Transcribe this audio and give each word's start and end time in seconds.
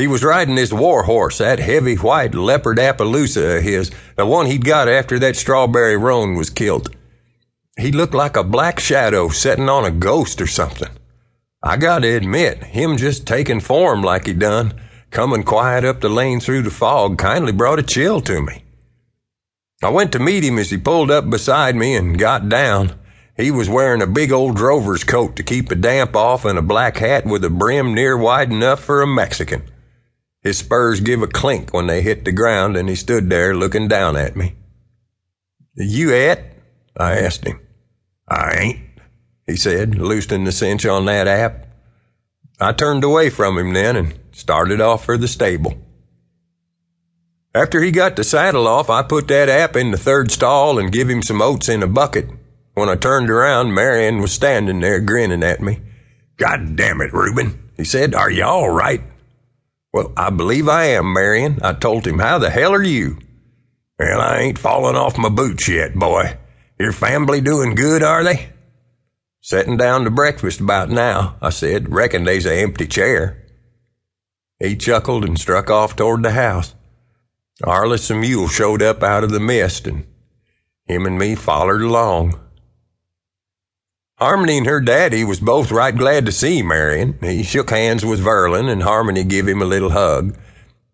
He 0.00 0.06
was 0.06 0.24
riding 0.24 0.56
his 0.56 0.72
war 0.72 1.02
horse, 1.02 1.36
that 1.38 1.58
heavy 1.58 1.94
white 1.94 2.34
leopard 2.34 2.78
Appaloosa 2.78 3.58
of 3.58 3.62
his, 3.62 3.90
the 4.16 4.24
one 4.24 4.46
he'd 4.46 4.64
got 4.64 4.88
after 4.88 5.18
that 5.18 5.36
strawberry 5.36 5.98
roan 5.98 6.36
was 6.36 6.48
killed. 6.48 6.96
He 7.78 7.92
looked 7.92 8.14
like 8.14 8.34
a 8.34 8.42
black 8.42 8.80
shadow 8.80 9.28
setting 9.28 9.68
on 9.68 9.84
a 9.84 9.90
ghost 9.90 10.40
or 10.40 10.46
something. 10.46 10.88
I 11.62 11.76
gotta 11.76 12.16
admit, 12.16 12.64
him 12.64 12.96
just 12.96 13.26
taking 13.26 13.60
form 13.60 14.00
like 14.00 14.24
he 14.24 14.32
done, 14.32 14.72
coming 15.10 15.42
quiet 15.42 15.84
up 15.84 16.00
the 16.00 16.08
lane 16.08 16.40
through 16.40 16.62
the 16.62 16.70
fog, 16.70 17.18
kindly 17.18 17.52
brought 17.52 17.78
a 17.78 17.82
chill 17.82 18.22
to 18.22 18.40
me. 18.40 18.64
I 19.82 19.90
went 19.90 20.12
to 20.12 20.18
meet 20.18 20.44
him 20.44 20.58
as 20.58 20.70
he 20.70 20.78
pulled 20.78 21.10
up 21.10 21.28
beside 21.28 21.76
me 21.76 21.94
and 21.94 22.18
got 22.18 22.48
down. 22.48 22.98
He 23.36 23.50
was 23.50 23.68
wearing 23.68 24.00
a 24.00 24.06
big 24.06 24.32
old 24.32 24.56
drover's 24.56 25.04
coat 25.04 25.36
to 25.36 25.42
keep 25.42 25.68
the 25.68 25.76
damp 25.76 26.16
off 26.16 26.46
and 26.46 26.58
a 26.58 26.62
black 26.62 26.96
hat 26.96 27.26
with 27.26 27.44
a 27.44 27.50
brim 27.50 27.92
near 27.92 28.16
wide 28.16 28.50
enough 28.50 28.82
for 28.82 29.02
a 29.02 29.06
Mexican. 29.06 29.69
His 30.42 30.58
spurs 30.58 31.00
give 31.00 31.22
a 31.22 31.26
clink 31.26 31.72
when 31.72 31.86
they 31.86 32.00
hit 32.00 32.24
the 32.24 32.32
ground, 32.32 32.76
and 32.76 32.88
he 32.88 32.94
stood 32.94 33.28
there 33.28 33.54
looking 33.54 33.88
down 33.88 34.16
at 34.16 34.36
me. 34.36 34.54
You 35.74 36.14
et? 36.14 36.56
I 36.96 37.18
asked 37.18 37.44
him. 37.44 37.60
I 38.28 38.56
ain't, 38.58 38.80
he 39.46 39.56
said, 39.56 39.96
loosening 39.96 40.44
the 40.44 40.52
cinch 40.52 40.86
on 40.86 41.04
that 41.06 41.28
app. 41.28 41.66
I 42.60 42.72
turned 42.72 43.04
away 43.04 43.30
from 43.30 43.58
him 43.58 43.72
then 43.72 43.96
and 43.96 44.18
started 44.32 44.80
off 44.80 45.04
for 45.04 45.16
the 45.16 45.28
stable. 45.28 45.74
After 47.54 47.82
he 47.82 47.90
got 47.90 48.14
the 48.14 48.22
saddle 48.22 48.68
off, 48.68 48.88
I 48.88 49.02
put 49.02 49.26
that 49.28 49.48
app 49.48 49.74
in 49.74 49.90
the 49.90 49.98
third 49.98 50.30
stall 50.30 50.78
and 50.78 50.92
give 50.92 51.08
him 51.10 51.22
some 51.22 51.42
oats 51.42 51.68
in 51.68 51.82
a 51.82 51.88
bucket. 51.88 52.28
When 52.74 52.88
I 52.88 52.94
turned 52.94 53.28
around, 53.28 53.74
Marion 53.74 54.20
was 54.20 54.32
standing 54.32 54.80
there 54.80 55.00
grinning 55.00 55.42
at 55.42 55.60
me. 55.60 55.80
God 56.36 56.76
damn 56.76 57.00
it, 57.00 57.12
Ruben, 57.12 57.70
he 57.76 57.84
said. 57.84 58.14
Are 58.14 58.30
you 58.30 58.44
all 58.44 58.70
right? 58.70 59.02
Well, 59.92 60.12
I 60.16 60.30
believe 60.30 60.68
I 60.68 60.84
am, 60.84 61.12
Marion. 61.12 61.58
I 61.62 61.72
told 61.72 62.06
him, 62.06 62.18
How 62.20 62.38
the 62.38 62.50
hell 62.50 62.72
are 62.72 62.82
you? 62.82 63.18
Well, 63.98 64.20
I 64.20 64.38
ain't 64.38 64.58
fallen 64.58 64.96
off 64.96 65.18
my 65.18 65.28
boots 65.28 65.68
yet, 65.68 65.94
boy. 65.94 66.38
Your 66.78 66.92
family 66.92 67.40
doing 67.40 67.74
good, 67.74 68.02
are 68.02 68.24
they? 68.24 68.50
Setting 69.42 69.76
down 69.76 70.04
to 70.04 70.10
breakfast 70.10 70.60
about 70.60 70.90
now, 70.90 71.36
I 71.42 71.50
said. 71.50 71.92
Reckon 71.92 72.24
they's 72.24 72.46
a 72.46 72.54
empty 72.62 72.86
chair. 72.86 73.44
He 74.58 74.76
chuckled 74.76 75.24
and 75.24 75.38
struck 75.38 75.70
off 75.70 75.96
toward 75.96 76.22
the 76.22 76.32
house. 76.32 76.74
Arliss 77.64 78.10
and 78.10 78.20
mule 78.20 78.48
showed 78.48 78.82
up 78.82 79.02
out 79.02 79.24
of 79.24 79.30
the 79.30 79.40
mist, 79.40 79.86
and 79.86 80.06
him 80.86 81.04
and 81.06 81.18
me 81.18 81.34
follered 81.34 81.82
along. 81.82 82.38
Harmony 84.20 84.58
and 84.58 84.66
her 84.66 84.82
daddy 84.82 85.24
was 85.24 85.40
both 85.40 85.72
right 85.72 85.96
glad 85.96 86.26
to 86.26 86.32
see 86.32 86.60
Marion. 86.62 87.18
He 87.22 87.42
shook 87.42 87.70
hands 87.70 88.04
with 88.04 88.22
Verlin, 88.22 88.70
and 88.70 88.82
Harmony 88.82 89.24
give 89.24 89.48
him 89.48 89.62
a 89.62 89.64
little 89.66 89.90
hug. 89.90 90.36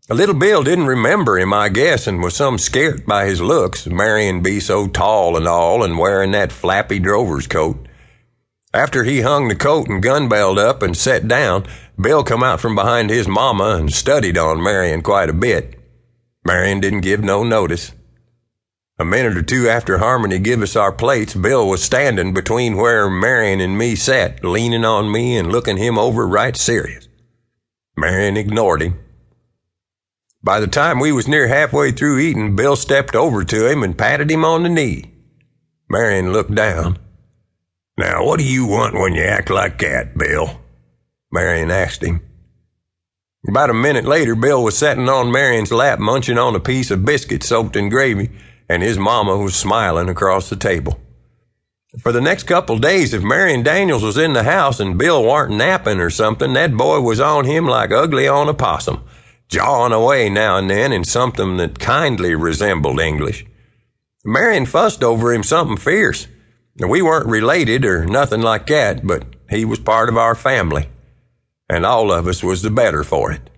Little 0.09 0.37
Bill 0.37 0.63
didn't 0.63 0.87
remember 0.87 1.37
him, 1.37 1.53
I 1.53 1.69
guess, 1.69 2.07
and 2.07 2.23
was 2.23 2.37
some 2.37 2.57
scared 2.57 3.05
by 3.05 3.27
his 3.27 3.41
looks, 3.41 3.89
Marion 3.89 4.43
be 4.43 4.61
so 4.61 4.87
tall 4.87 5.37
and 5.37 5.49
all, 5.49 5.83
and 5.83 5.99
wearing 5.99 6.31
that 6.31 6.53
flappy 6.53 7.01
drover's 7.01 7.49
coat. 7.49 7.89
After 8.73 9.03
he 9.03 9.23
hung 9.23 9.49
the 9.49 9.57
coat 9.57 9.89
and 9.89 10.01
gun 10.01 10.29
belt 10.29 10.59
up 10.59 10.81
and 10.81 10.97
sat 10.97 11.27
down, 11.27 11.67
Bill 12.01 12.23
come 12.23 12.45
out 12.45 12.61
from 12.61 12.77
behind 12.77 13.11
his 13.11 13.27
mama 13.27 13.77
and 13.77 13.93
studied 13.93 14.39
on 14.39 14.63
Marion 14.63 15.03
quite 15.03 15.31
a 15.31 15.33
bit. 15.33 15.81
Marion 16.45 16.79
didn't 16.79 17.01
give 17.01 17.25
no 17.25 17.43
notice. 17.43 17.91
A 18.99 19.05
minute 19.05 19.37
or 19.37 19.43
two 19.43 19.69
after 19.69 19.99
Harmony 19.99 20.39
give 20.39 20.63
us 20.63 20.75
our 20.75 20.91
plates, 20.91 21.35
Bill 21.35 21.69
was 21.69 21.85
standing 21.85 22.33
between 22.33 22.79
where 22.79 23.11
Marion 23.11 23.61
and 23.61 23.77
me 23.77 23.95
sat, 23.95 24.43
leaning 24.43 24.87
on 24.87 25.13
me 25.13 25.37
and 25.37 25.53
looking 25.53 25.77
him 25.77 25.99
over 25.99 26.27
right 26.27 26.57
serious. 26.57 27.07
Marion 27.95 28.39
ignored 28.39 28.81
him. 28.81 28.99
By 30.43 30.61
the 30.61 30.67
time 30.67 30.99
we 30.99 31.13
was 31.13 31.29
near 31.29 31.47
halfway 31.47 31.93
through 31.93 32.21
eating, 32.21 32.57
Bill 32.57 32.75
stepped 32.75 33.15
over 33.15 33.45
to 33.45 33.71
him 33.71 33.83
and 33.83 33.99
patted 33.99 34.31
him 34.31 34.47
on 34.47 34.63
the 34.63 34.71
knee. 34.71 35.13
Marion 35.91 36.33
looked 36.33 36.55
down. 36.55 36.99
Now, 37.99 38.25
what 38.25 38.39
do 38.39 38.45
you 38.47 38.67
want 38.67 38.95
when 38.95 39.15
you 39.15 39.23
act 39.23 39.51
like 39.51 39.79
that, 39.81 40.17
Bill? 40.17 40.59
Marion 41.31 41.71
asked 41.71 42.03
him. 42.03 42.23
About 43.47 43.71
a 43.71 43.75
minute 43.75 44.07
later, 44.07 44.35
Bill 44.35 44.65
was 44.65 44.79
sitting 44.79 45.09
on 45.09 45.31
Marion's 45.31 45.71
lap 45.71 45.99
munching 45.99 46.39
on 46.39 46.55
a 46.55 46.61
piece 46.61 46.91
of 46.91 47.05
biscuit 47.05 47.43
soaked 47.43 47.77
in 47.77 47.91
gravy 47.91 48.31
and 48.69 48.83
his 48.83 48.99
mama 48.99 49.37
was 49.37 49.55
smiling 49.55 50.09
across 50.09 50.49
the 50.49 50.57
table. 50.57 50.99
For 52.01 52.13
the 52.13 52.21
next 52.21 52.43
couple 52.43 52.79
days, 52.79 53.15
if 53.15 53.23
Marion 53.23 53.63
Daniels 53.63 54.03
was 54.03 54.19
in 54.19 54.35
the 54.35 54.43
house 54.43 54.81
and 54.81 54.99
Bill 54.99 55.23
warn't 55.23 55.57
napping 55.57 55.99
or 55.99 56.11
something, 56.11 56.53
that 56.53 56.77
boy 56.77 57.01
was 57.01 57.21
on 57.21 57.47
him 57.47 57.67
like 57.67 57.91
ugly 57.91 58.29
on 58.29 58.49
a 58.49 58.55
possum, 58.55 59.03
jawing 59.49 59.93
away 59.93 60.29
now 60.29 60.59
and 60.59 60.69
then 60.69 60.93
in 60.93 61.05
something 61.05 61.57
that 61.57 61.79
kindly 61.79 62.35
resembled 62.35 63.01
English. 63.01 63.47
Marion 64.25 64.67
fussed 64.67 65.03
over 65.03 65.33
him 65.33 65.43
something 65.43 65.77
fierce. 65.77 66.27
We 66.77 67.01
weren't 67.01 67.29
related 67.29 67.85
or 67.87 68.05
nothing 68.05 68.43
like 68.43 68.67
that, 68.67 69.07
but 69.07 69.25
he 69.49 69.65
was 69.65 69.79
part 69.79 70.11
of 70.11 70.19
our 70.19 70.35
family, 70.35 70.89
and 71.71 71.87
all 71.87 72.13
of 72.13 72.27
us 72.27 72.43
was 72.43 72.61
the 72.61 72.71
better 72.71 73.05
for 73.05 73.33
it. 73.33 73.49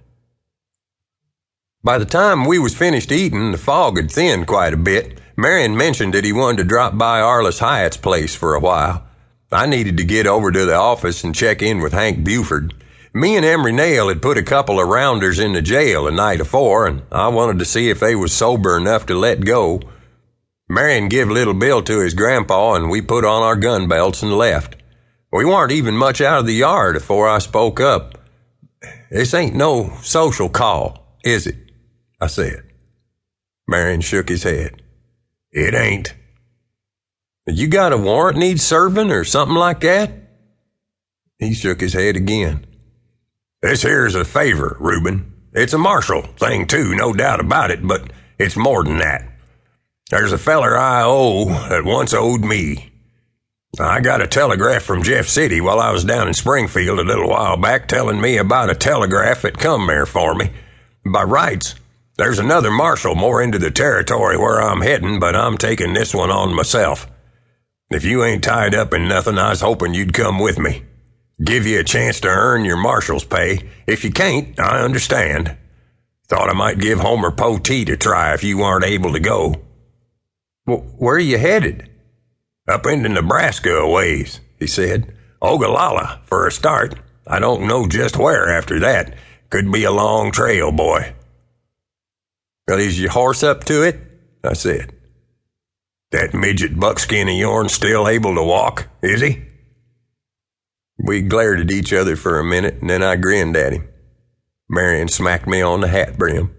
By 1.89 1.97
the 1.97 2.05
time 2.05 2.45
we 2.45 2.59
was 2.59 2.77
finished 2.77 3.11
eating, 3.11 3.51
the 3.51 3.57
fog 3.57 3.97
had 3.97 4.11
thinned 4.11 4.47
quite 4.47 4.75
a 4.75 4.77
bit. 4.77 5.23
Marion 5.39 5.75
mentioned 5.75 6.13
that 6.13 6.23
he 6.27 6.35
wanted 6.35 6.59
to 6.59 6.65
drop 6.65 6.99
by 6.99 7.23
Arliss 7.23 7.61
Hyatt's 7.61 7.97
place 7.97 8.35
for 8.35 8.55
a 8.55 8.61
while. 8.61 9.07
I 9.51 9.65
needed 9.65 9.97
to 9.97 10.05
get 10.05 10.27
over 10.27 10.53
to 10.53 10.67
the 10.67 10.75
office 10.75 11.25
and 11.25 11.35
check 11.35 11.63
in 11.63 11.81
with 11.81 11.95
Hank 11.95 12.23
Buford. 12.23 12.75
Me 13.15 13.37
and 13.37 13.47
Emery 13.47 13.73
Nail 13.73 14.09
had 14.09 14.21
put 14.21 14.37
a 14.37 14.43
couple 14.43 14.79
of 14.79 14.87
rounders 14.87 15.39
in 15.39 15.55
the 15.55 15.63
jail 15.63 16.05
the 16.05 16.11
night 16.11 16.43
afore, 16.43 16.87
and 16.87 17.05
I 17.11 17.29
wanted 17.29 17.59
to 17.61 17.65
see 17.65 17.89
if 17.89 18.01
they 18.01 18.15
was 18.15 18.35
sober 18.35 18.77
enough 18.77 19.07
to 19.07 19.15
let 19.15 19.47
go. 19.47 19.81
Marion 20.69 21.09
give 21.09 21.31
little 21.31 21.55
Bill 21.55 21.83
to 21.85 22.01
his 22.01 22.13
grandpa, 22.13 22.75
and 22.75 22.91
we 22.91 23.01
put 23.01 23.25
on 23.25 23.43
our 23.43 23.57
gun 23.57 23.89
belts 23.89 24.23
and 24.23 24.35
left. 24.35 24.77
We 25.33 25.47
weren't 25.47 25.73
even 25.73 25.97
much 25.97 26.21
out 26.21 26.41
of 26.41 26.45
the 26.47 26.53
yard 26.53 26.97
afore 26.97 27.27
I 27.27 27.39
spoke 27.39 27.81
up. 27.81 28.19
This 29.11 29.33
ain't 29.33 29.55
no 29.55 29.97
social 30.03 30.51
call, 30.51 31.17
is 31.25 31.47
it? 31.47 31.68
I 32.21 32.27
said. 32.27 32.63
Marion 33.67 34.01
shook 34.01 34.29
his 34.29 34.43
head. 34.43 34.83
It 35.53 35.75
ain't. 35.75 36.15
You 37.47 37.69
got 37.69 37.93
a 37.93 37.97
warrant 37.97 38.39
needs 38.39 38.63
serving 38.63 39.11
or 39.11 39.25
something 39.25 39.57
like 39.57 39.81
that? 39.81 40.11
He 41.39 41.55
shook 41.55 41.81
his 41.81 41.93
head 41.93 42.17
again. 42.17 42.67
This 43.63 43.83
here's 43.83 44.15
a 44.15 44.25
favor, 44.25 44.77
Ruben. 44.81 45.33
It's 45.53 45.73
a 45.73 45.79
marshal 45.79 46.23
thing 46.23 46.67
too, 46.67 46.95
no 46.95 47.13
doubt 47.13 47.41
about 47.41 47.71
it, 47.71 47.87
but 47.87 48.13
it's 48.39 48.57
more 48.57 48.85
than 48.85 48.99
that. 48.99 49.29
There's 50.11 50.33
a 50.33 50.39
feller 50.39 50.77
I 50.77 51.03
owe 51.05 51.47
that 51.69 51.85
once 51.85 52.15
owed 52.15 52.45
me. 52.45 52.93
I 53.79 54.01
got 54.01 54.23
a 54.23 54.27
telegraph 54.27 54.83
from 54.83 55.03
Jeff 55.03 55.27
City 55.27 55.61
while 55.61 55.79
I 55.79 55.91
was 55.91 56.05
down 56.05 56.29
in 56.29 56.35
Springfield 56.35 56.99
a 56.99 57.03
little 57.03 57.29
while 57.29 57.57
back 57.57 57.87
telling 57.87 58.21
me 58.21 58.39
about 58.39 58.71
a 58.71 58.75
telegraph 58.75 59.43
that 59.43 59.59
come 59.59 59.87
there 59.87 60.07
for 60.07 60.35
me. 60.35 60.51
By 61.05 61.23
rights, 61.25 61.75
there's 62.19 62.41
another 62.41 62.73
marshal 62.73 63.15
more 63.15 63.41
into 63.41 63.59
the 63.59 63.71
territory 63.71 64.37
where 64.37 64.61
I'm 64.61 64.81
heading, 64.81 65.21
but 65.21 65.37
I'm 65.37 65.57
taking 65.57 65.95
this 65.95 66.13
one 66.13 66.31
on 66.31 66.53
myself. 66.53 67.09
If 67.91 68.05
you 68.05 68.25
ain't 68.25 68.43
tied 68.43 68.75
up 68.75 68.93
in 68.93 69.09
nothing, 69.09 69.39
I 69.39 69.51
was 69.51 69.61
hoping 69.61 69.95
you'd 69.95 70.13
come 70.13 70.41
with 70.41 70.59
me. 70.59 70.83
Give 71.43 71.65
you 71.65 71.79
a 71.79 71.85
chance 71.85 72.19
to 72.21 72.29
earn 72.29 72.65
your 72.65 72.77
marshal's 72.77 73.25
pay. 73.25 73.71
If 73.87 74.03
you 74.03 74.11
can't, 74.11 74.59
I 74.59 74.81
understand. 74.81 75.57
Thought 76.27 76.51
I 76.51 76.55
might 76.55 76.81
give 76.81 76.99
Homer 76.99 77.31
Poteet 77.31 77.89
a 77.89 77.97
try 77.97 78.35
if 78.35 78.43
you 78.43 78.59
weren't 78.59 78.85
able 78.85 79.13
to 79.13 79.21
go. 79.21 79.55
Where 80.67 81.15
are 81.15 81.21
you 81.21 81.39
headed? 81.39 81.89
Up 82.69 82.85
into 82.85 83.09
Nebraska 83.09 83.77
a 83.77 83.89
ways, 83.89 84.41
he 84.59 84.67
said. 84.67 85.15
Ogallala, 85.41 86.21
for 86.25 86.49
a 86.49 86.53
start. 86.53 86.97
I 87.27 87.39
don't 87.39 87.69
know 87.69 87.87
just 87.87 88.17
where 88.17 88.51
after 88.51 88.81
that. 88.81 89.15
Could 89.51 89.71
be 89.71 89.85
a 89.85 89.93
long 89.93 90.33
trail, 90.33 90.73
boy. 90.73 91.15
Well, 92.69 92.79
is 92.79 93.01
your 93.01 93.11
horse 93.11 93.43
up 93.43 93.65
to 93.65 93.83
it? 93.83 93.99
I 94.45 94.53
said. 94.53 94.93
That 96.11 96.35
midget 96.35 96.79
buckskin 96.79 97.29
of 97.29 97.35
yourn 97.35 97.71
still 97.71 98.07
able 98.07 98.35
to 98.35 98.43
walk, 98.43 98.89
is 99.03 99.23
he? 99.23 99.43
We 100.99 101.23
glared 101.23 101.61
at 101.61 101.71
each 101.71 101.95
other 101.95 102.15
for 102.15 102.39
a 102.39 102.45
minute, 102.45 102.77
and 102.81 102.91
then 102.91 103.03
I 103.03 103.17
grinned 103.17 103.57
at 103.57 103.73
him. 103.73 103.89
Marion 104.69 105.09
smacked 105.09 105.47
me 105.47 105.63
on 105.63 105.81
the 105.81 105.89
hat 105.89 106.19
brim. 106.19 106.55